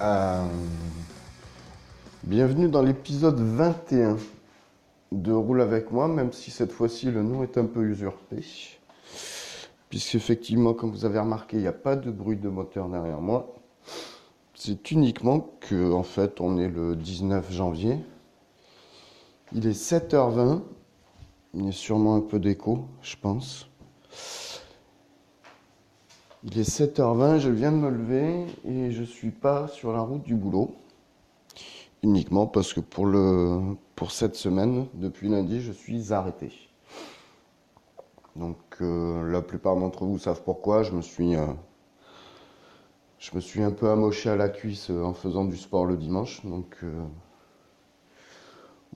[0.00, 0.46] Euh,
[2.22, 4.16] bienvenue dans l'épisode 21
[5.10, 8.44] de Roule avec moi, même si cette fois-ci le nom est un peu usurpé.
[9.88, 13.54] Puisqu'effectivement, comme vous avez remarqué, il n'y a pas de bruit de moteur derrière moi.
[14.54, 17.98] C'est uniquement que, en fait, on est le 19 janvier.
[19.52, 20.62] Il est 7h20.
[21.54, 23.68] Il y a sûrement un peu d'écho, je pense.
[26.46, 30.24] Il est 7h20, je viens de me lever et je suis pas sur la route
[30.24, 30.74] du boulot.
[32.02, 36.52] Uniquement parce que pour, le, pour cette semaine, depuis lundi, je suis arrêté.
[38.36, 40.82] Donc euh, la plupart d'entre vous savent pourquoi.
[40.82, 41.46] Je me suis, euh,
[43.18, 45.96] je me suis un peu amoché à la cuisse euh, en faisant du sport le
[45.96, 46.44] dimanche.
[46.44, 46.76] Donc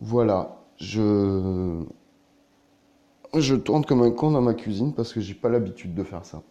[0.02, 1.82] voilà, je,
[3.34, 6.26] je tourne comme un con dans ma cuisine parce que j'ai pas l'habitude de faire
[6.26, 6.42] ça.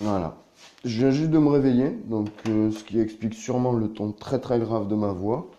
[0.00, 0.36] Voilà.
[0.84, 4.38] Je viens juste de me réveiller, donc euh, ce qui explique sûrement le ton très
[4.40, 5.50] très grave de ma voix.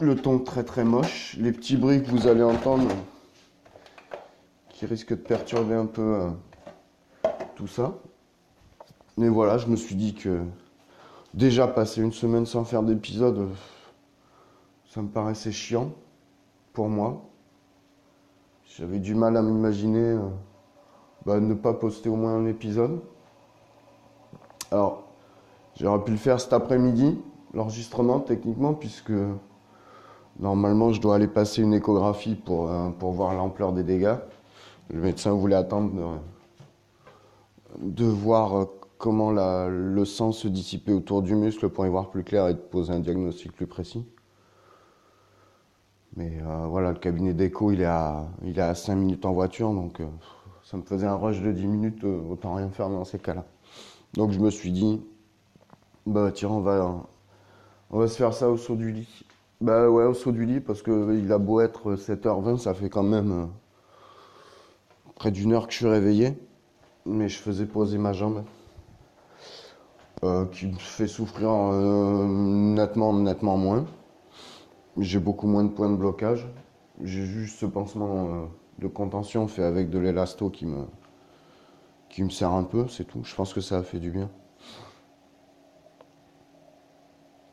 [0.00, 2.88] Le ton très très moche, les petits bruits que vous allez entendre
[4.70, 6.30] qui risquent de perturber un peu
[7.22, 7.94] euh, tout ça.
[9.18, 10.40] Mais voilà, je me suis dit que
[11.34, 13.48] déjà passer une semaine sans faire d'épisode, euh,
[14.88, 15.92] ça me paraissait chiant
[16.72, 17.28] pour moi.
[18.64, 20.18] J'avais du mal à m'imaginer.
[21.26, 23.00] Bah, ne pas poster au moins un épisode.
[24.70, 25.04] Alors,
[25.80, 27.18] j'aurais pu le faire cet après-midi,
[27.54, 29.12] l'enregistrement techniquement, puisque
[30.38, 34.16] normalement je dois aller passer une échographie pour, euh, pour voir l'ampleur des dégâts.
[34.90, 36.20] Le médecin voulait attendre
[37.80, 38.64] de, voir euh,
[38.98, 42.58] comment le sang se dissipait autour du muscle pour y voir plus clair et de
[42.58, 44.04] poser un diagnostic plus précis.
[46.16, 49.32] Mais euh, voilà, le cabinet d'écho, il est à, il est à 5 minutes en
[49.32, 50.00] voiture, donc
[50.64, 53.44] ça me faisait un rush de 10 minutes, euh, autant rien faire dans ces cas-là.
[54.14, 55.02] Donc je me suis dit,
[56.06, 57.04] bah tiens, on va,
[57.90, 59.24] on va se faire ça au saut du lit.
[59.60, 62.88] Bah ouais, au saut du lit, parce que il a beau être 7h20, ça fait
[62.88, 63.46] quand même euh,
[65.16, 66.36] près d'une heure que je suis réveillé.
[67.06, 68.44] Mais je faisais poser ma jambe,
[70.22, 73.84] euh, qui me fait souffrir nettement, nettement moins.
[74.96, 76.48] J'ai beaucoup moins de points de blocage.
[77.02, 78.48] J'ai juste ce pansement
[78.78, 80.84] de contention fait avec de l'élasto qui me,
[82.08, 83.22] qui me sert un peu, c'est tout.
[83.24, 84.30] Je pense que ça a fait du bien.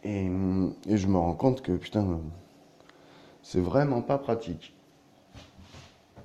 [0.03, 0.29] Et,
[0.87, 2.19] je me rends compte que putain,
[3.43, 4.75] c'est vraiment pas pratique.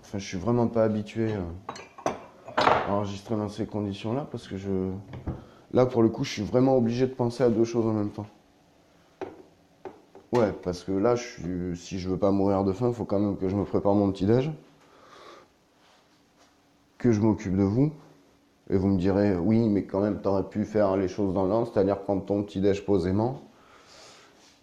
[0.01, 2.11] Enfin, je suis vraiment pas habitué euh,
[2.57, 4.91] à enregistrer dans ces conditions-là parce que je.
[5.73, 8.11] Là, pour le coup, je suis vraiment obligé de penser à deux choses en même
[8.11, 8.27] temps.
[10.33, 13.49] Ouais, parce que là, si je veux pas mourir de faim, faut quand même que
[13.49, 14.51] je me prépare mon petit-déj,
[16.99, 17.93] que je m'occupe de vous.
[18.69, 21.71] Et vous me direz, oui, mais quand même, t'aurais pu faire les choses dans l'ordre,
[21.73, 23.43] c'est-à-dire prendre ton petit-déj posément,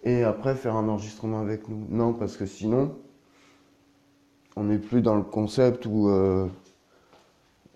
[0.03, 1.85] et après faire un enregistrement avec nous.
[1.89, 2.95] Non, parce que sinon,
[4.56, 6.47] on n'est plus dans le concept où euh,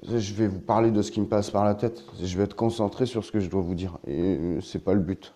[0.04, 2.04] je vais vous parler de ce qui me passe par la tête.
[2.21, 3.98] Je vais être concentré sur ce que je dois vous dire.
[4.06, 5.33] Et euh, c'est pas le but.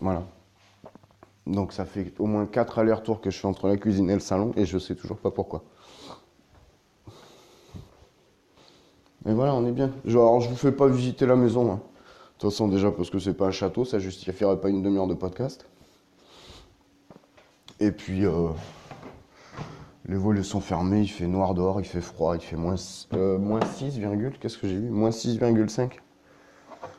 [0.00, 0.22] Voilà.
[1.46, 4.20] Donc ça fait au moins 4 allers-retours que je fais entre la cuisine et le
[4.20, 5.64] salon et je sais toujours pas pourquoi.
[9.24, 9.90] Mais voilà, on est bien.
[10.04, 11.70] Genre, je vous fais pas visiter la maison.
[11.72, 11.76] hein.
[11.76, 15.06] De toute façon, déjà parce que c'est pas un château, ça justifierait pas une demi-heure
[15.06, 15.66] de podcast.
[17.80, 18.48] Et puis, euh,
[20.06, 22.76] les volets sont fermés, il fait noir dehors, il fait froid, il fait moins,
[23.12, 26.00] euh, moins 6, virgule, qu'est-ce que j'ai vu Moins 6,5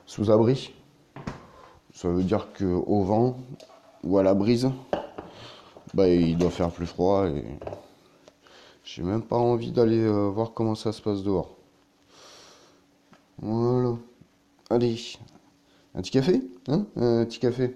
[0.05, 0.73] sous abri.
[1.93, 3.37] Ça veut dire qu'au vent
[4.03, 4.69] ou à la brise,
[5.93, 7.43] bah, il doit faire plus froid et
[8.83, 11.57] j'ai même pas envie d'aller euh, voir comment ça se passe dehors.
[13.41, 13.95] Voilà.
[14.69, 14.97] Allez,
[15.95, 17.75] un petit café Hein Un petit café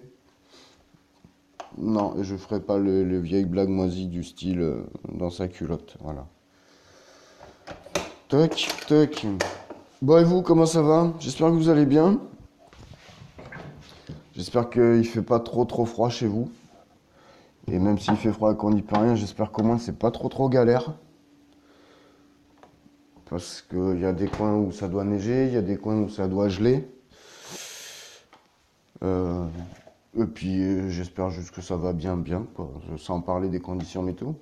[1.77, 5.97] Non, je ferai pas le, le vieille blague moisie du style euh, dans sa culotte.
[6.01, 6.27] Voilà.
[8.27, 9.25] Toc, toc.
[10.01, 11.13] Bon, et vous, comment ça va?
[11.19, 12.19] J'espère que vous allez bien.
[14.35, 16.51] J'espère qu'il fait pas trop trop froid chez vous.
[17.67, 20.11] Et même s'il fait froid et qu'on n'y peut rien, j'espère qu'au moins c'est pas
[20.11, 20.93] trop trop galère.
[23.29, 25.99] Parce qu'il y a des coins où ça doit neiger, il y a des coins
[25.99, 26.87] où ça doit geler.
[29.03, 29.45] Euh,
[30.17, 32.45] et puis euh, j'espère juste que ça va bien, bien,
[32.97, 34.33] sans parler des conditions météo.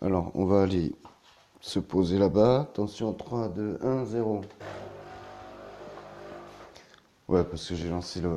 [0.00, 0.94] Alors, on va aller
[1.60, 2.62] se poser là-bas.
[2.62, 4.42] Attention, 3, 2, 1, 0.
[7.28, 8.36] Ouais, parce que j'ai lancé le.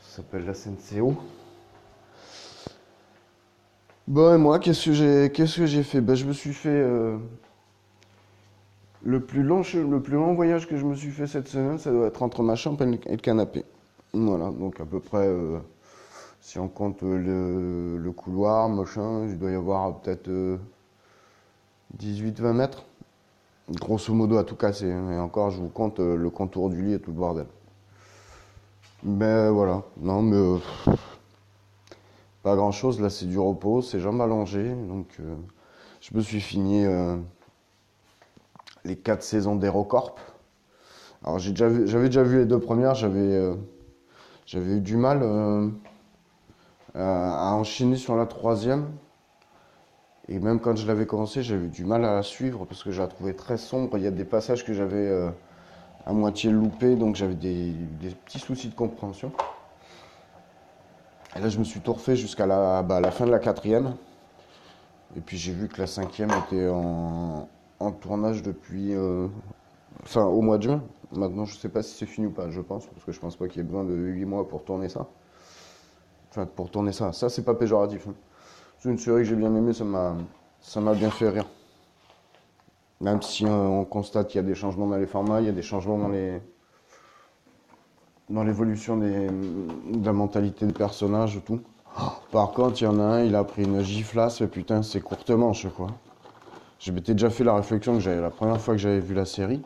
[0.00, 1.14] Ça s'appelle la SNCO.
[4.08, 6.00] Bon, et moi, qu'est-ce que j'ai qu'est-ce que fait?
[6.00, 6.68] Ben, Je me suis fait.
[6.68, 7.18] euh,
[9.06, 11.92] le, plus long, le plus long voyage que je me suis fait cette semaine, ça
[11.92, 13.64] doit être entre ma chambre et le, canapé.
[14.12, 15.26] Voilà, donc à peu près.
[15.26, 15.58] euh,
[16.40, 20.58] si on compte euh, le, couloir, machin, il doit y avoir peut-être
[21.98, 22.84] 18-20 mètres.
[23.70, 24.90] Grosso modo à tout casser.
[24.92, 25.10] hein.
[25.12, 27.46] Et encore, je vous compte euh, le contour du lit et tout le bordel.
[29.02, 30.58] Mais voilà, non, mais euh,
[32.42, 33.00] pas grand chose.
[33.00, 34.72] Là, c'est du repos, c'est jambes allongées.
[34.88, 35.34] Donc, euh,
[36.00, 37.16] je me suis fini euh,
[38.86, 40.16] les quatre saisons d'Hérocorp.
[41.24, 43.54] Alors, j'avais déjà vu les deux premières, j'avais euh,
[44.54, 45.68] eu du mal euh,
[46.94, 48.86] à, enchaîner sur la troisième.
[50.28, 52.90] Et même quand je l'avais commencé, j'avais eu du mal à la suivre parce que
[52.90, 53.96] je la trouvais très sombre.
[53.96, 55.30] Il y a des passages que j'avais euh,
[56.04, 57.74] à moitié loupés, donc j'avais des,
[58.24, 59.32] petits soucis de compréhension.
[61.36, 63.94] Et là, je me suis refait jusqu'à bah, la fin de la quatrième.
[65.16, 67.48] Et puis j'ai vu que la cinquième était en,
[67.80, 69.28] en tournage depuis, euh,
[70.02, 70.82] enfin, au mois de juin.
[71.12, 73.36] Maintenant, je sais pas si c'est fini ou pas, je pense, parce que je pense
[73.36, 75.06] pas qu'il y ait besoin de 8 mois pour tourner ça.
[76.30, 77.12] Enfin, pour tourner ça.
[77.12, 78.06] Ça, c'est pas péjoratif.
[78.08, 78.14] hein.
[78.78, 81.46] C'est une série que j'ai bien aimée, ça m'a, bien fait rire.
[83.00, 85.50] Même si euh, on constate qu'il y a des changements dans les formats, il y
[85.50, 86.40] a des changements dans les,
[88.28, 91.60] dans l'évolution des, de la mentalité des personnages et tout.
[92.32, 95.30] Par contre, il y en a un, il a pris une giflasse, putain, c'est courte
[95.30, 95.88] manche, quoi.
[96.78, 99.24] Je m'étais déjà fait la réflexion que j'avais la première fois que j'avais vu la
[99.24, 99.62] série.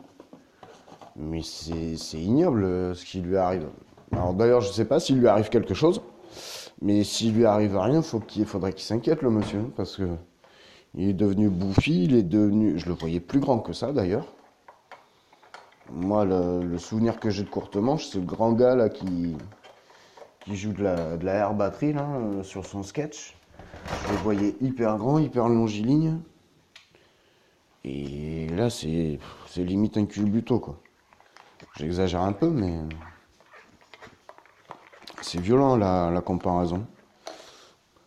[1.17, 3.67] Mais c'est ignoble euh, ce qui lui arrive.
[4.13, 6.01] Alors d'ailleurs, je sais pas s'il lui arrive quelque chose,
[6.81, 10.07] mais s'il lui arrive rien, qu'il faudrait qu'il s'inquiète, le monsieur, parce que
[10.95, 12.77] il est devenu bouffi, il est devenu.
[12.77, 14.25] Je le voyais plus grand que ça d'ailleurs.
[15.89, 19.35] Moi, le, souvenir que j'ai de courte manche, c'est grand gars là qui,
[20.41, 23.37] qui joue de la, de la air batterie là, euh, sur son sketch.
[24.07, 26.19] Je le voyais hyper grand, hyper longiligne.
[27.83, 29.19] Et là, c'est
[29.57, 30.77] limite un culbuto quoi.
[31.77, 32.79] J'exagère un peu, mais
[35.21, 36.85] c'est violent la, comparaison.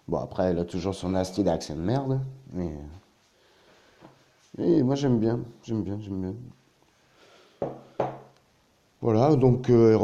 [0.06, 2.20] Bon, après, elle a toujours son asti d'accent de merde,
[2.52, 2.76] mais.
[4.58, 7.70] Et moi, j'aime bien, j'aime bien, j'aime bien.
[9.00, 9.98] Voilà, donc euh,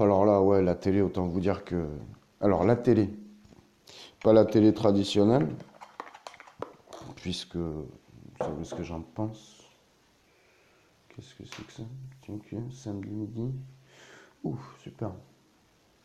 [0.00, 1.86] alors là, ouais, la télé, autant vous dire que.
[2.40, 3.10] Alors, la télé,
[4.22, 5.48] pas la télé traditionnelle,
[7.16, 7.56] puisque.
[8.38, 9.62] Vous savez ce que j'en pense?
[11.08, 11.82] Qu'est-ce que c'est que ça?
[12.26, 12.32] Que
[12.72, 13.52] samedi midi.
[14.42, 15.12] Ouf, super.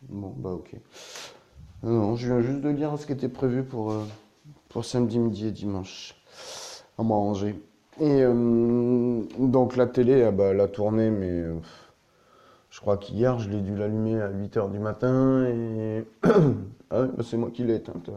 [0.03, 0.75] Bon, bah ok.
[1.81, 4.05] Non, je viens juste de lire ce qui était prévu pour, euh,
[4.69, 6.15] pour samedi midi et dimanche
[6.97, 7.55] à manger.
[7.99, 11.55] Et euh, donc la télé, ah bah, elle a tourné, mais euh,
[12.69, 16.05] je crois qu'hier, je l'ai dû l'allumer à 8h du matin et...
[16.91, 18.09] ah bah, c'est moi qui l'ai éteinte.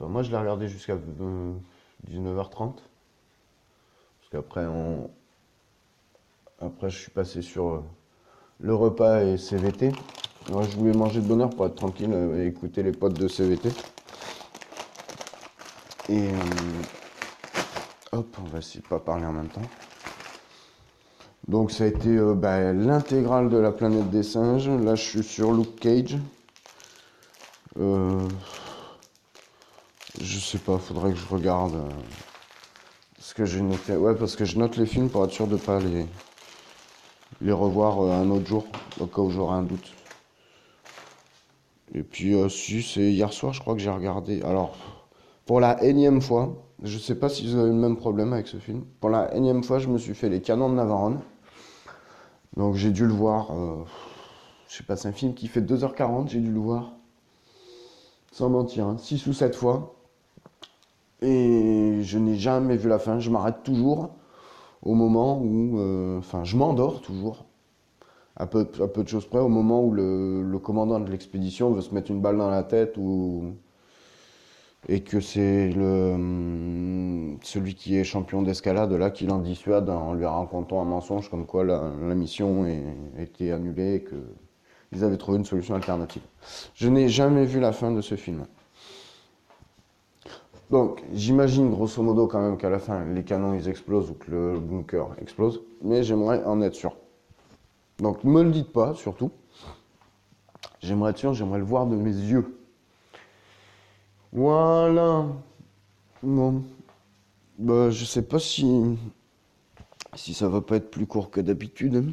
[0.00, 0.06] Euh.
[0.06, 1.52] Moi, je l'ai regardé jusqu'à euh,
[2.10, 2.74] 19h30.
[2.74, 2.82] Parce
[4.30, 5.10] qu'après, on...
[6.60, 7.84] après, je suis passé sur euh,
[8.60, 9.92] le repas et CVT.
[10.50, 13.18] Moi, je voulais manger de bonne heure pour être tranquille euh, et écouter les potes
[13.18, 13.68] de CVT.
[16.08, 16.32] Et euh,
[18.12, 19.62] hop, on va essayer de pas parler en même temps.
[21.46, 24.68] Donc ça a été euh, bah, l'intégrale de la planète des singes.
[24.68, 26.18] Là, je suis sur Luke Cage.
[27.78, 28.26] Euh,
[30.22, 31.88] je sais pas, faudrait que je regarde euh,
[33.18, 33.96] ce que j'ai noté.
[33.96, 36.06] Ouais, parce que je note les films pour être sûr de pas les,
[37.40, 38.66] les revoir euh, un autre jour,
[39.00, 39.92] au cas où j'aurai un doute.
[41.94, 44.42] Et puis, euh, si, c'est hier soir, je crois que j'ai regardé.
[44.42, 44.76] Alors,
[45.46, 48.58] pour la énième fois, je sais pas si vous avez le même problème avec ce
[48.58, 48.84] film.
[49.00, 51.20] Pour la énième fois, je me suis fait Les Canons de Navarone.
[52.56, 53.52] Donc, j'ai dû le voir.
[53.52, 53.84] euh,
[54.68, 56.92] je sais pas, c'est un film qui fait 2h40, j'ai dû le voir.
[58.32, 59.99] Sans mentir, 6 ou 7 fois.
[61.22, 63.18] Et je n'ai jamais vu la fin.
[63.18, 64.10] Je m'arrête toujours
[64.82, 65.78] au moment où.
[65.80, 67.46] euh, Enfin, je m'endors toujours.
[68.36, 71.94] À peu, peu de choses près, au moment où le, commandant de l'expédition veut se
[71.94, 73.54] mettre une balle dans la tête ou.
[74.88, 80.14] Et que c'est le hum, celui qui est champion d'escalade là qui l'en dissuade en
[80.14, 81.80] lui racontant un mensonge comme quoi la,
[82.14, 82.82] mission est,
[83.18, 84.16] était annulée et que
[84.92, 86.22] ils avaient trouvé une solution alternative.
[86.74, 88.46] Je n'ai jamais vu la fin de ce film.
[90.70, 94.30] Donc, j'imagine grosso modo quand même qu'à la fin, les canons ils explosent ou que
[94.30, 96.96] le bunker explose, mais j'aimerais en être sûr.
[97.98, 99.32] Donc, ne me le dites pas, surtout.
[100.80, 102.56] J'aimerais être sûr, j'aimerais le voir de mes yeux.
[104.32, 105.26] Voilà.
[106.22, 106.62] Bon.
[107.58, 108.96] Bah, je sais pas si.
[110.14, 112.12] Si ça va pas être plus court que d'habitude.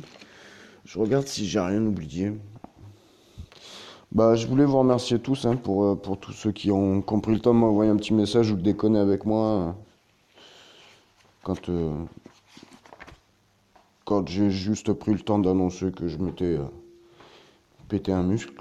[0.83, 2.33] Je regarde si j'ai rien oublié.
[4.17, 7.36] Bah, je voulais vous remercier tous hein, pour, euh, pour tous ceux qui ont compris
[7.36, 9.71] le temps de m'envoyer un petit message ou de déconner avec moi euh,
[11.43, 11.93] quand, euh,
[14.05, 16.65] quand j'ai juste pris le temps d'annoncer que je m'étais euh,
[17.89, 18.59] pété un muscle.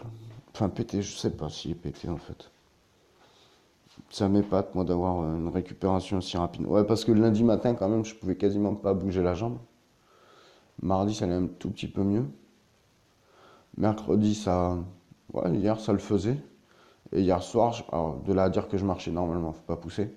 [0.52, 2.50] Enfin, pété, je sais pas est pété en fait.
[4.10, 6.66] Ça m'épate, moi, d'avoir une récupération aussi rapide.
[6.66, 9.56] Ouais, parce que lundi matin, quand même, je pouvais quasiment pas bouger la jambe.
[10.82, 12.26] Mardi, ça allait un tout petit peu mieux.
[13.78, 14.76] Mercredi, ça.
[15.33, 16.38] Ouais, hier, ça le faisait.
[17.12, 20.14] Et hier soir, alors, de là à dire que je marchais normalement, faut pas pousser.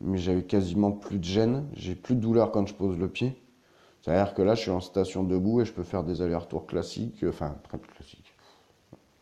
[0.00, 1.68] Mais j'avais quasiment plus de gêne.
[1.74, 3.42] J'ai plus de douleur quand je pose le pied.
[4.02, 7.24] C'est-à-dire que là, je suis en station debout et je peux faire des allers-retours classiques.
[7.24, 8.34] euh, Enfin, très classiques.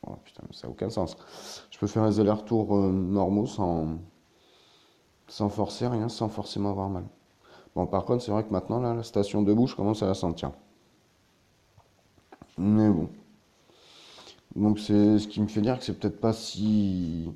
[0.06, 1.16] Oh putain, mais ça n'a aucun sens.
[1.70, 3.98] Je peux faire des allers-retours euh, normaux sans,
[5.28, 7.04] sans forcer rien, sans forcément avoir mal.
[7.76, 10.14] Bon, par contre, c'est vrai que maintenant, là, la station debout, je commence à la
[10.14, 10.52] sentir.
[12.58, 13.08] Mais bon.
[14.56, 17.30] Donc, c'est ce qui me fait dire que c'est peut-être pas si.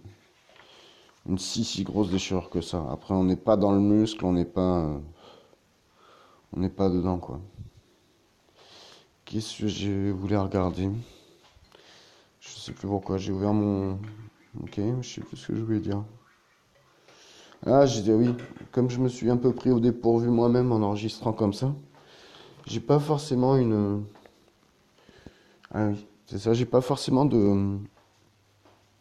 [1.28, 2.86] Une si, si grosse déchirure que ça.
[2.90, 4.90] Après, on n'est pas dans le muscle, on n'est pas.
[6.52, 7.40] On n'est pas dedans, quoi.
[9.26, 10.90] Qu'est-ce que je voulais regarder?
[12.40, 13.18] Je sais plus pourquoi.
[13.18, 13.98] J'ai ouvert mon.
[14.62, 16.02] Ok, je sais plus ce que je voulais dire.
[17.66, 18.34] Ah, j'ai dit oui.
[18.72, 21.74] Comme je me suis un peu pris au dépourvu moi-même en enregistrant comme ça,
[22.66, 24.04] j'ai pas forcément une.
[25.72, 26.54] Ah oui, c'est ça.
[26.54, 27.78] J'ai pas forcément de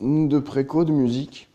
[0.02, 1.48] de préco de musique.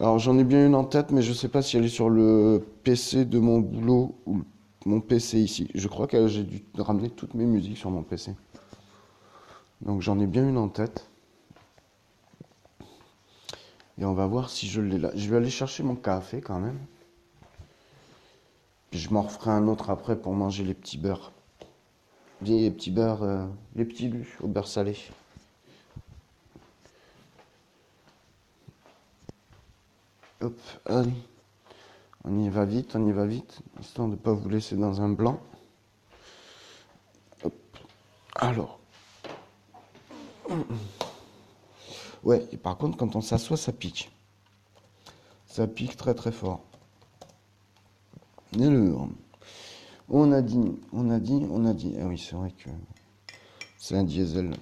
[0.00, 2.10] Alors j'en ai bien une en tête, mais je sais pas si elle est sur
[2.10, 4.42] le PC de mon boulot ou
[4.84, 5.68] mon PC ici.
[5.76, 8.34] Je crois que j'ai dû ramener toutes mes musiques sur mon PC.
[9.80, 11.08] Donc j'en ai bien une en tête.
[13.98, 15.12] Et on va voir si je l'ai là.
[15.14, 16.78] Je vais aller chercher mon café quand même.
[18.90, 21.30] Puis je m'en referai un autre après pour manger les petits beurres.
[22.42, 24.96] Les petits beurres, euh, les petits lus au beurre salé.
[30.40, 31.12] Hop, allez.
[32.24, 35.00] On y va vite, on y va vite, histoire de ne pas vous laisser dans
[35.00, 35.40] un blanc.
[37.44, 37.54] Hop.
[38.34, 38.78] Alors.
[42.22, 44.10] Ouais, et par contre, quand on s'assoit, ça pique.
[45.46, 46.62] Ça pique très très fort.
[48.58, 49.08] Alors,
[50.08, 51.94] on a dit, on a dit, on a dit.
[52.00, 52.70] Ah oui, c'est vrai que
[53.78, 54.54] c'est un diesel.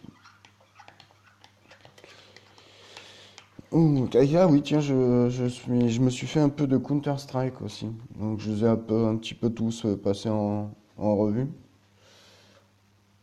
[3.75, 7.87] Ah oui, tiens, je, suis, je me suis fait un peu de Counter-Strike aussi.
[8.19, 11.49] Donc je les ai un, peu, un petit peu tous euh, passés en, revue.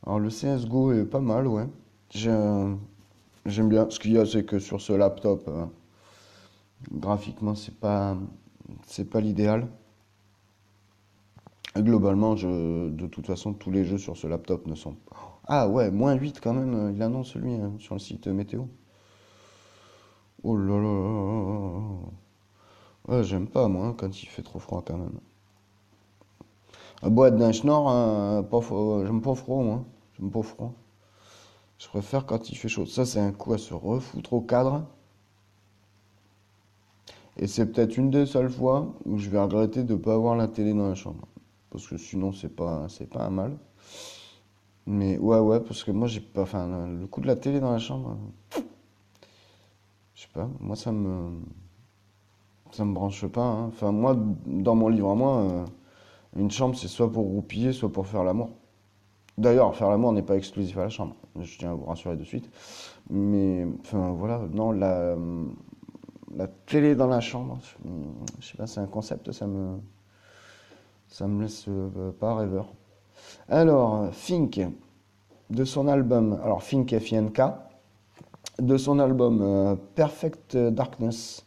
[0.05, 1.67] Alors le CSGO est pas mal, ouais.
[2.09, 2.79] J'aime
[3.45, 3.87] bien.
[3.89, 5.65] Ce qu'il y a, c'est que sur ce laptop, euh,
[6.91, 8.17] graphiquement, c'est pas
[9.21, 9.67] l'idéal.
[11.75, 15.39] Globalement, je, de toute façon, tous les jeux sur ce laptop ne sont pas.
[15.47, 18.65] Ah ouais, moins 8 quand même, euh, il annonce lui hein, sur le site météo.
[20.43, 22.09] Oh là là là.
[23.09, 25.19] Ouais, j'aime pas moi hein, quand il fait trop froid quand même.
[27.01, 29.83] À boîte d'un schnorr, hein, fro- j'aime pas froid moi.
[30.17, 30.73] J'aime pas froid.
[31.79, 32.85] Je préfère quand il fait chaud.
[32.85, 34.85] Ça, c'est un coup à se refoutre au cadre.
[37.37, 40.35] Et c'est peut-être une des seules fois où je vais regretter de ne pas avoir
[40.35, 41.27] la télé dans la chambre.
[41.71, 43.57] Parce que sinon, c'est pas, c'est pas un mal.
[44.85, 46.41] Mais ouais, ouais, parce que moi, j'ai pas.
[46.41, 48.17] Enfin, le coup de la télé dans la chambre.
[50.15, 51.39] Je sais pas, moi ça me.
[52.71, 53.41] Ça me branche pas.
[53.43, 53.65] hein.
[53.67, 55.65] Enfin, moi, dans mon livre à moi, euh,
[56.35, 58.49] une chambre c'est soit pour roupiller, soit pour faire l'amour.
[59.37, 62.23] D'ailleurs, faire l'amour n'est pas exclusif à la chambre, je tiens à vous rassurer de
[62.25, 62.49] suite.
[63.09, 65.15] Mais, enfin, voilà, non, la,
[66.35, 67.89] la télé dans la chambre, je,
[68.41, 69.79] je sais pas, c'est un concept, ça me,
[71.09, 72.73] ça me laisse euh, pas rêveur.
[73.49, 74.61] Alors, Fink,
[75.49, 77.41] de son album, alors Fink F-I-N-K,
[78.59, 81.45] de son album euh, Perfect Darkness.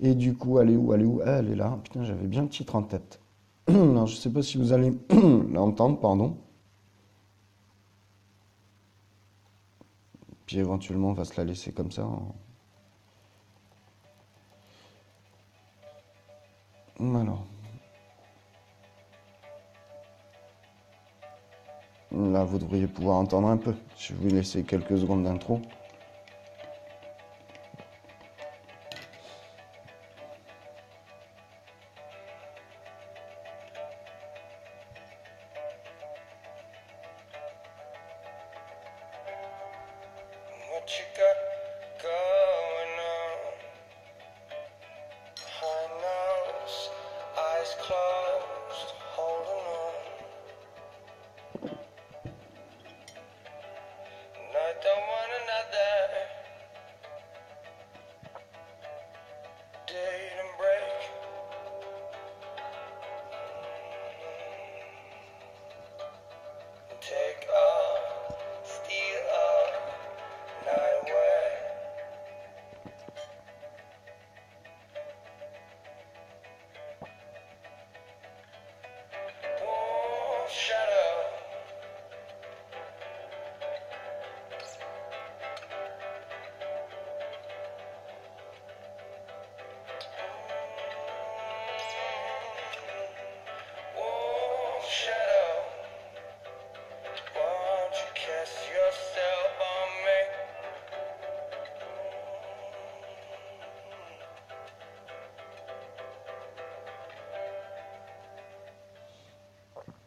[0.00, 1.20] Et du coup, elle est où Elle est où?
[1.24, 1.78] Ah, Elle est là.
[1.84, 3.20] Putain, j'avais bien le titre en tête.
[3.68, 4.92] Alors, je sais pas si vous allez
[5.52, 6.36] l'entendre, pardon.
[10.46, 12.08] Puis éventuellement, on va se la laisser comme ça.
[17.00, 17.46] Alors.
[22.14, 23.74] Là, vous devriez pouvoir entendre un peu.
[23.98, 25.60] Je vais vous laisser quelques secondes d'intro.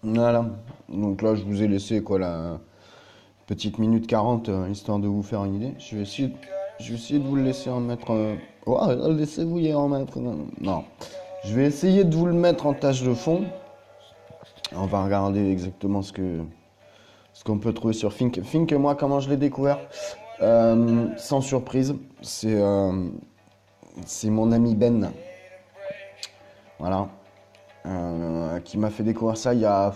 [0.05, 0.45] Voilà.
[0.89, 2.59] Donc là, je vous ai laissé quoi la
[3.47, 5.73] petite minute 40 euh, histoire de vous faire une idée.
[5.79, 8.11] Je vais essayer, de- vous le laisser en mettre.
[8.11, 8.35] euh,
[8.67, 10.19] Oh, laissez-vous y en mettre.
[10.19, 10.83] Non.
[11.43, 13.43] Je vais essayer de vous le mettre en tâche de fond.
[14.75, 16.41] On va regarder exactement ce que
[17.33, 18.41] ce qu'on peut trouver sur Fink.
[18.43, 19.79] Fink, moi, comment je l'ai découvert?
[20.41, 22.59] Euh, Sans surprise, c'est
[24.05, 25.11] c'est mon ami Ben.
[26.79, 27.07] Voilà.
[27.85, 29.93] Euh, qui m'a fait découvrir ça il y a.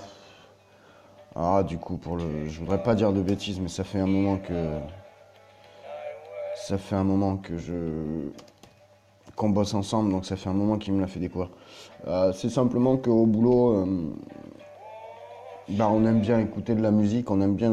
[1.36, 2.48] Ah, du coup, pour le.
[2.48, 4.78] Je voudrais pas dire de bêtises, mais ça fait un moment que.
[6.56, 7.74] Ça fait un moment que je.
[9.36, 11.50] Qu'on bosse ensemble, donc ça fait un moment qu'il me l'a fait découvrir.
[12.08, 13.78] Euh, c'est simplement qu'au boulot.
[13.78, 14.14] euh,
[15.70, 17.72] bah, on aime bien écouter de la musique, on aime bien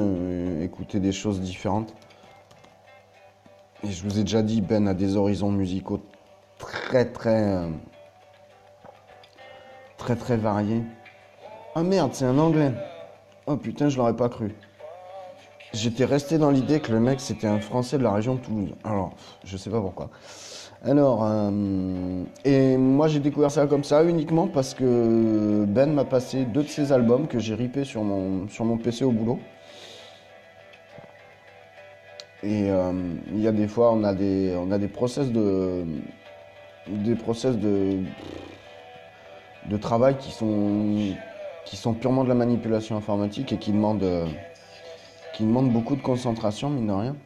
[0.60, 1.94] écouter des choses différentes.
[3.82, 6.00] Et je vous ai déjà dit, Ben a des horizons musicaux
[6.58, 7.68] très très.
[10.06, 10.82] Très très variés.
[11.74, 12.70] Ah merde, c'est un anglais.
[13.48, 14.54] Oh putain, je l'aurais pas cru.
[15.72, 18.70] J'étais resté dans l'idée que le mec c'était un français de la région de Toulouse.
[18.84, 19.14] Alors,
[19.44, 20.10] je sais pas pourquoi.
[20.84, 26.44] Alors, euh, et moi j'ai découvert ça comme ça uniquement parce que Ben m'a passé
[26.44, 29.40] deux de ses albums que j'ai ripés sur mon, sur mon PC au boulot.
[32.44, 32.92] Et euh,
[33.32, 35.84] il y a des fois, on a des, on a des process de,
[36.86, 37.98] des process de,
[39.68, 41.14] de travail qui sont,
[41.64, 44.26] qui sont purement de la manipulation informatique et qui demandent, euh,
[45.34, 47.16] qui demandent beaucoup de concentration, mine de rien.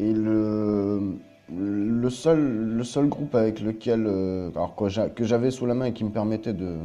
[0.00, 1.18] Et le,
[1.54, 5.74] le, seul, le seul groupe avec lequel, euh, alors que j'a- que j'avais sous la
[5.74, 6.76] main et qui me permettait de,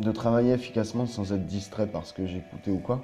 [0.00, 3.00] de travailler efficacement sans être distrait par ce que j'écoutais ou quoi,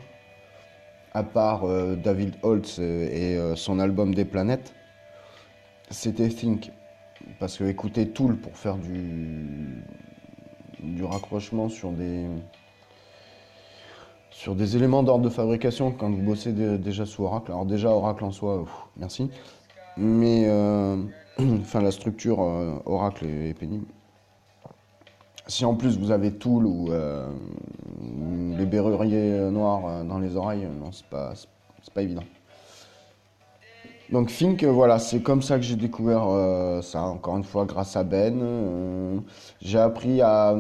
[1.14, 4.74] à part euh, David Holtz et son album Des planètes,
[5.90, 6.70] c'était Think.
[7.38, 9.82] Parce que écouter Tool pour faire du,
[10.80, 12.26] du raccrochement sur des,
[14.30, 17.50] sur des éléments d'ordre de fabrication quand vous bossez dé- déjà sous Oracle.
[17.50, 18.64] Alors déjà Oracle en soi,
[18.96, 19.30] merci.
[19.96, 20.96] Mais euh,
[21.74, 23.86] la structure euh, Oracle est, pénible.
[25.48, 27.28] Si en plus vous avez Tool ou euh,
[28.56, 31.34] les berruriers noirs dans les oreilles, non c'est pas,
[31.92, 32.22] pas évident.
[34.12, 37.64] Donc Fink, euh, voilà, c'est comme ça que j'ai découvert euh, ça, encore une fois
[37.64, 38.42] grâce à Ben.
[38.42, 39.18] Euh,
[39.62, 40.54] j'ai appris à...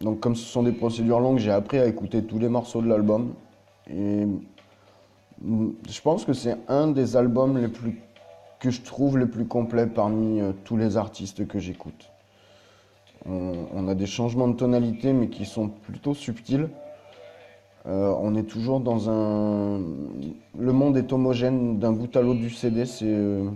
[0.00, 2.88] Donc comme ce sont des procédures longues, j'ai appris à écouter tous les morceaux de
[2.88, 3.34] l'album.
[3.90, 4.26] Et
[5.42, 8.00] Je pense que c'est un des albums les plus
[8.60, 12.10] que je trouve les plus complets parmi tous les artistes que j'écoute.
[13.26, 16.70] On a des changements de tonalité, mais qui sont plutôt subtils.
[17.86, 19.78] Euh, on est toujours dans un.
[20.58, 22.84] Le monde est homogène d'un bout à l'autre du CD.
[22.86, 23.04] C'est.
[23.06, 23.48] euh,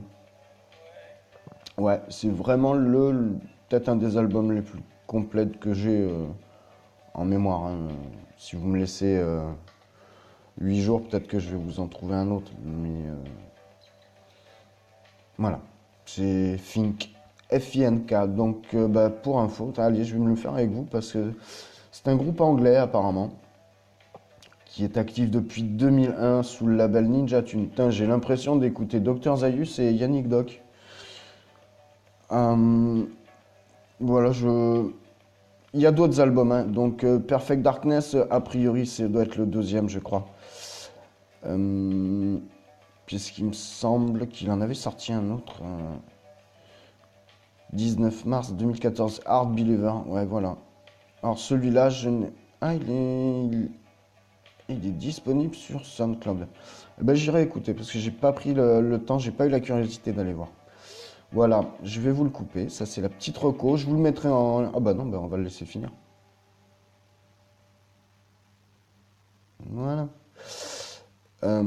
[1.78, 3.32] Ouais, c'est vraiment le.
[3.68, 6.26] Peut-être un des albums les plus complets que j'ai euh,
[7.14, 7.66] en mémoire.
[7.66, 7.88] hein.
[8.36, 9.42] Si vous me laissez euh,
[10.60, 12.52] 8 jours, peut-être que je vais vous en trouver un autre.
[12.64, 13.10] Mais.
[15.38, 15.60] Voilà.
[16.06, 17.10] C'est Fink.
[17.52, 18.28] F-I-N-K.
[18.34, 21.32] Donc, bah, pour info, allez, je vais me le faire avec vous parce que
[21.90, 23.30] c'est un groupe anglais apparemment
[24.70, 27.70] qui est actif depuis 2001 sous le label Ninja Tune.
[27.88, 30.62] J'ai l'impression d'écouter Dr Zayus et Yannick Doc.
[32.30, 33.02] Euh,
[33.98, 34.88] voilà, je.
[35.74, 36.64] Il y a d'autres albums, hein.
[36.64, 40.26] donc euh, Perfect Darkness, a priori, ça doit être le deuxième, je crois.
[41.46, 42.38] Euh,
[43.06, 45.62] Puisqu'il me semble qu'il en avait sorti un autre.
[45.64, 45.96] euh,
[47.72, 50.56] 19 mars 2014, Art Believer, ouais, voilà.
[51.22, 52.32] Alors celui-là, je n'ai.
[52.60, 53.68] Ah, il est.
[54.70, 56.46] il- est disponible sur SoundCloud.
[57.00, 59.50] Eh ben, j'irai écouter parce que j'ai pas pris le, le temps, j'ai pas eu
[59.50, 60.48] la curiosité d'aller voir.
[61.32, 62.68] Voilà, je vais vous le couper.
[62.70, 63.76] Ça, c'est la petite reco.
[63.76, 64.72] Je vous le mettrai en.
[64.74, 65.90] Ah bah non, bah on va le laisser finir.
[69.70, 70.08] Voilà.
[71.44, 71.62] Euh,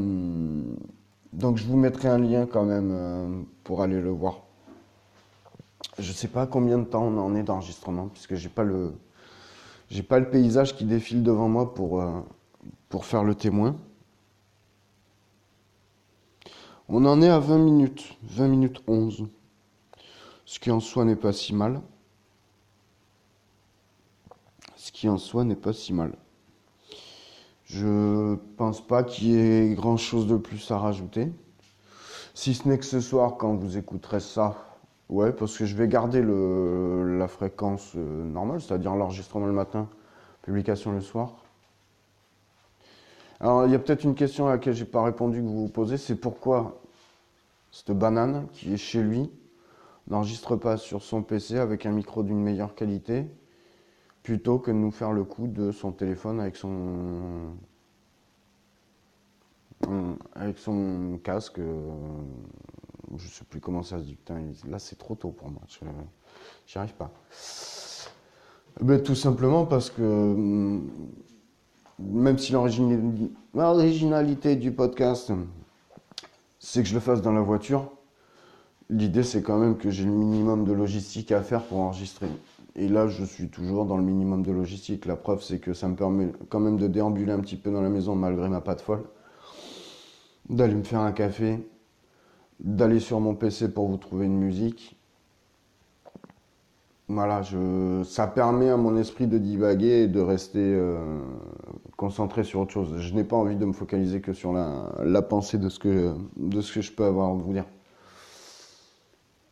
[1.34, 4.44] Donc, je vous mettrai un lien quand même euh, pour aller le voir.
[6.00, 8.94] Je sais pas combien de temps on en est d'enregistrement puisque j'ai pas le.
[10.10, 12.22] Pas le paysage qui défile devant moi pour, euh,
[12.94, 13.76] pour faire le témoin.
[16.88, 19.26] On en est à 20 minutes, 20 minutes 11.
[20.46, 21.82] Ce qui en soi n'est pas si mal.
[24.76, 26.16] Ce qui en soi n'est pas si mal.
[27.64, 31.32] Je pense pas qu'il y ait grand chose de plus à rajouter.
[32.36, 34.56] Si ce n'est que ce soir, quand vous écouterez ça,
[35.10, 39.90] ouais, parce que je vais garder le, la fréquence euh, normale, c'est-à-dire l'enregistrement le matin,
[40.44, 41.43] publication le soir.
[43.44, 45.68] Alors, il y a peut-être une question à laquelle j'ai pas répondu que vous vous
[45.68, 46.82] posez, c'est pourquoi
[47.72, 49.30] cette banane qui est chez lui
[50.08, 53.26] n'enregistre pas sur son PC avec un micro d'une meilleure qualité
[54.24, 57.54] plutôt que de nous faire le coup de son téléphone avec son
[60.36, 61.60] avec son casque.
[61.60, 61.92] euh,
[63.18, 64.18] Je sais plus comment ça se dit.
[64.68, 65.62] Là, c'est trop tôt pour moi.
[66.66, 67.12] J'y arrive pas.
[68.82, 70.90] Ben, tout simplement parce que hum,
[72.00, 75.32] même si l'originalité du podcast,
[76.60, 77.92] c'est que je le fasse dans la voiture,
[78.90, 82.30] l'idée c'est quand même que j'ai le minimum de logistique à faire pour enregistrer.
[82.76, 85.06] Et là, je suis toujours dans le minimum de logistique.
[85.06, 87.82] La preuve, c'est que ça me permet quand même de déambuler un petit peu dans
[87.82, 89.04] la maison malgré ma patte folle,
[90.50, 91.60] d'aller me faire un café,
[92.60, 94.98] d'aller sur mon PC pour vous trouver une musique.
[97.10, 101.20] Voilà, je, ça permet à mon esprit de divaguer et de rester euh,
[102.04, 102.98] concentré sur autre chose.
[102.98, 106.60] Je n'ai pas envie de me focaliser que sur la, pensée de ce, que, de
[106.60, 107.64] ce que je peux avoir à vous dire.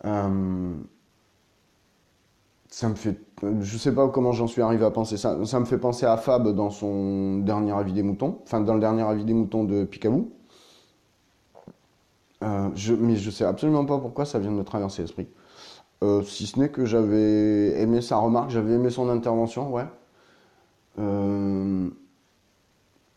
[0.04, 0.76] Euh,
[2.68, 3.18] ça me fait,
[3.62, 5.38] je sais pas comment j'en suis arrivé à penser ça.
[5.46, 8.82] Ça me fait penser à Fab dans son dernier avis des moutons, enfin dans le
[8.82, 10.30] dernier avis des moutons de Picaboo.
[12.44, 15.30] Euh, je, mais je sais absolument pas pourquoi ça vient de me traverser l'esprit.
[16.04, 19.86] Euh, si ce n'est que j'avais aimé sa remarque, j'avais aimé son intervention, ouais.
[21.00, 21.90] Euh,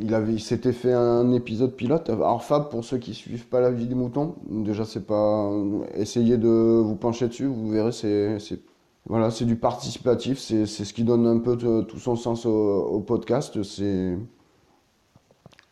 [0.01, 2.11] il avait, il s'était fait un épisode pilote.
[2.11, 5.51] Alors Fab, pour ceux qui suivent pas la vie des moutons, déjà c'est pas,
[5.95, 8.61] essayez de vous pencher dessus, vous verrez, c'est, c'est,
[9.07, 13.63] voilà, c'est du participatif, c'est, ce qui donne un peu tout son sens au, podcast.
[13.63, 14.19] C'est,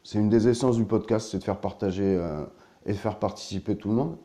[0.05, 2.45] c'est une des essences du podcast, c'est de faire partager euh,
[2.87, 4.17] et de faire participer tout le monde.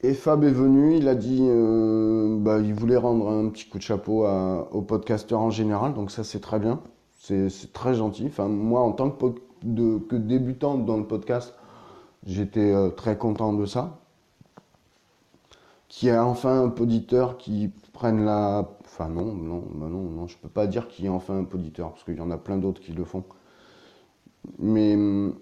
[0.00, 3.78] Et Fab est venu, il a dit, euh, bah, il voulait rendre un petit coup
[3.78, 6.80] de chapeau aux podcasteurs en général, donc ça c'est très bien,
[7.18, 8.26] c'est très gentil.
[8.26, 11.54] Enfin, moi en tant que, débutant dans le podcast,
[12.24, 13.98] j'étais euh, très content de ça.
[15.88, 18.68] Qu'il y ait enfin un poditeur qui prenne la...
[18.84, 21.44] Enfin non, non, bah non, non, je peux pas dire qu'il y ait enfin un
[21.44, 23.24] poditeur, parce qu'il y en a plein d'autres qui le font.
[24.58, 25.34] Mais hum,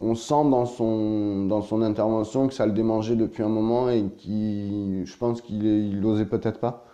[0.00, 1.48] on sent dans son,
[1.82, 6.04] intervention que ça le démangeait depuis un moment et qui, je pense qu'il est- il
[6.04, 6.84] osait peut-être pas.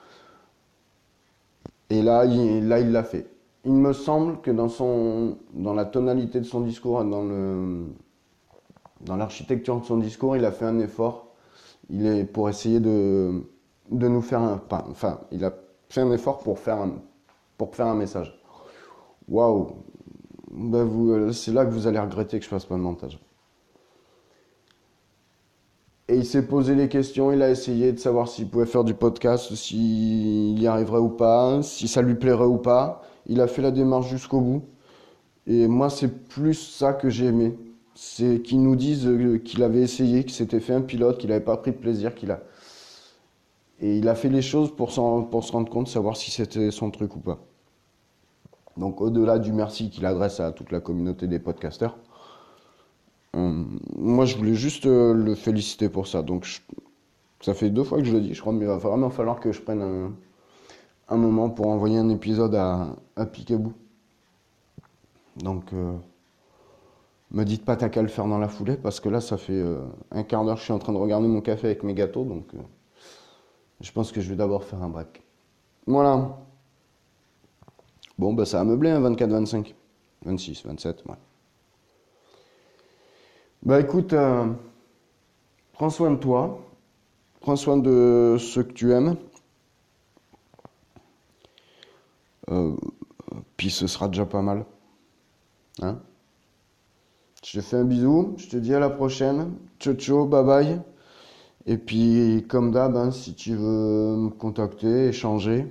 [1.90, 3.26] Et là, il, l'a fait.
[3.64, 4.50] Il me semble que
[5.54, 7.86] dans la tonalité de son discours, dans le,
[9.00, 11.28] dans l'architecture de son discours, il a fait un effort.
[11.90, 13.42] Il est pour essayer de,
[13.90, 15.54] de nous faire un, pas- enfin, il a
[15.90, 16.92] fait un effort pour faire un,
[17.58, 18.40] pour faire un message.
[19.28, 19.72] Waouh,
[20.52, 23.18] bah euh, c'est là que vous allez regretter que je fasse pas de montage.
[26.08, 28.92] Et il s'est posé les questions, il a essayé de savoir s'il pouvait faire du
[28.92, 33.02] podcast, s'il y arriverait ou pas, si ça lui plairait ou pas.
[33.26, 34.62] Il a fait la démarche jusqu'au bout.
[35.46, 37.56] Et moi, c'est plus ça que j'ai aimé.
[37.94, 41.44] C'est qu'il nous dise euh, qu'il avait essayé, qu'il s'était fait un pilote, qu'il n'avait
[41.44, 42.42] pas pris de plaisir, qu'il a.
[43.80, 44.92] Et il a fait les choses pour,
[45.30, 47.38] pour se rendre compte, savoir si c'était son truc ou pas.
[48.76, 51.98] Donc, au-delà du merci qu'il adresse à toute la communauté des podcasteurs,
[53.36, 53.64] euh,
[53.96, 56.22] moi, je voulais juste euh, le féliciter pour ça.
[56.22, 56.62] Donc,
[57.40, 58.34] ça fait deux fois que je le dis.
[58.34, 60.14] Je crois qu'il va vraiment falloir que je prenne
[61.08, 63.26] un, moment pour envoyer un épisode à, à.
[65.36, 65.96] Donc, euh,
[67.30, 69.62] me dites pas t'as qu'à le faire dans la foulée, parce que là, ça fait
[70.10, 72.24] un quart d'heure que je suis en train de regarder mon café avec mes gâteaux.
[72.24, 72.52] Donc,
[73.80, 75.22] je pense que je vais d'abord faire un break.
[75.86, 76.41] Voilà.
[78.18, 79.74] Bon, bah, ça a meublé, hein, 24, 25,
[80.24, 81.14] 26, 27, ouais.
[83.64, 84.46] Bah écoute, euh,
[85.72, 86.60] prends soin de toi,
[87.40, 89.16] prends soin de ceux que tu aimes.
[92.50, 92.74] Euh,
[93.56, 94.64] puis ce sera déjà pas mal.
[95.82, 96.00] Hein?
[97.44, 99.52] Je te fais un bisou, je te dis à la prochaine.
[99.78, 100.80] Ciao ciao, bye bye.
[101.66, 105.66] Et puis comme d'hab, hein, si tu veux me contacter, échanger,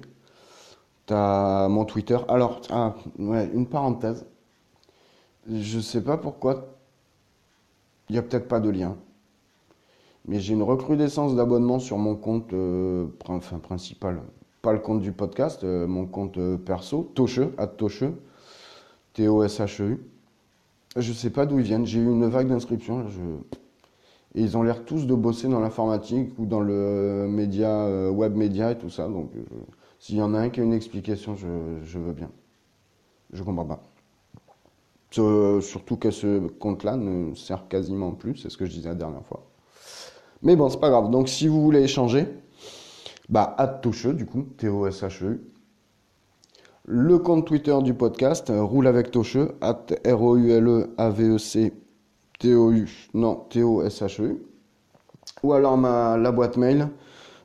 [1.11, 2.17] t'as mon Twitter.
[2.29, 4.25] Alors, ah, ouais, une parenthèse.
[5.51, 6.77] Je sais pas pourquoi
[8.07, 8.95] il n'y a peut-être pas de lien.
[10.25, 14.21] Mais j'ai une recrudescence d'abonnements sur mon compte euh, enfin, principal.
[14.61, 18.13] Pas le compte du podcast, euh, mon compte euh, perso, Tocheux, at Tocheux,
[19.13, 19.99] T-O-S-H-E-U.
[20.95, 21.85] Je sais pas d'où ils viennent.
[21.85, 23.05] J'ai eu une vague d'inscriptions.
[24.35, 28.71] Et ils ont l'air tous de bosser dans l'informatique ou dans le média, web média
[28.71, 29.09] et tout ça.
[29.09, 29.31] Donc,
[30.01, 32.31] s'il y en a un qui a une explication, je, veux bien.
[33.33, 33.83] Je comprends pas.
[35.11, 39.23] Surtout que ce compte-là ne sert quasiment plus, c'est ce que je disais la dernière
[39.27, 39.45] fois.
[40.41, 41.11] Mais bon, c'est pas grave.
[41.11, 42.27] Donc si vous voulez échanger,
[43.29, 45.39] bah, at Tocheux, du coup, T-O-S-H-E-U.
[46.85, 51.73] Le compte Twitter du podcast, euh, roule avec Tocheux, at R-O-U-L-E-A-V-E-C,
[52.39, 54.41] T-O-U, non, T-O-S-H-E-U.
[55.43, 56.89] Ou alors ma, la boîte mail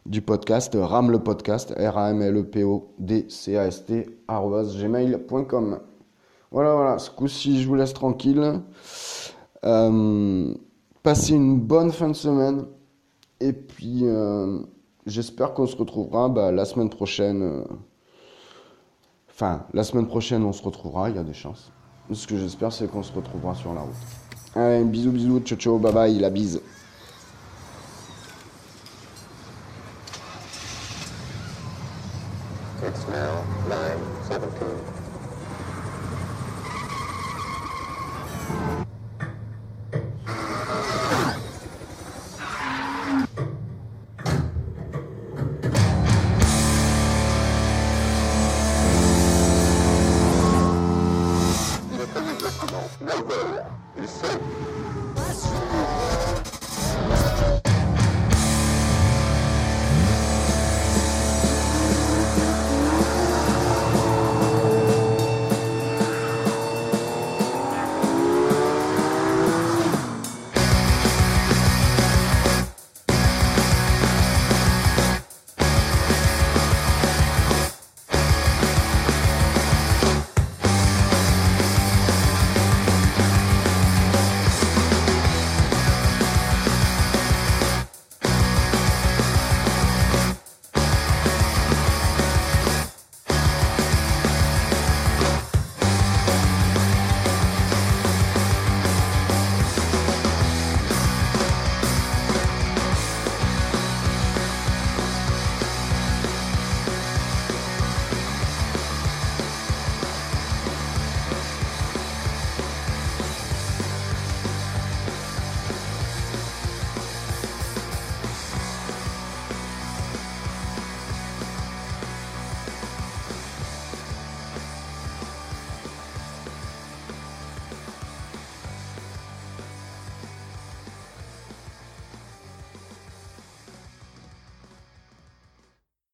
[0.07, 5.81] du podcast, RAM le podcast, R-A-M-L-E-P-O-D-C-A-S-T, gmail.com.
[6.53, 8.61] Voilà, voilà, ce coup-ci, je vous laisse tranquille.
[9.65, 10.55] Euh,
[11.03, 12.65] passez une bonne fin de semaine.
[13.41, 14.61] Et puis, euh,
[15.07, 17.43] j'espère qu'on se retrouvera bah, la semaine prochaine.
[17.43, 17.65] euh,
[19.29, 21.71] Enfin, la semaine prochaine, on se retrouvera, il y a des chances.
[22.11, 23.93] Ce que j'espère, c'est qu'on se retrouvera sur la route.
[24.55, 26.63] Allez, bisous, bisous, ciao, ciao, bye bye, la bise.